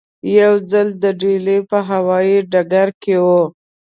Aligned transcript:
یو 0.39 0.53
ځل 0.71 0.87
د 1.03 1.05
ډیلي 1.21 1.57
په 1.69 1.77
هوایي 1.89 2.37
ډګر 2.51 2.87
کې 3.01 3.15
وو. 3.25 3.41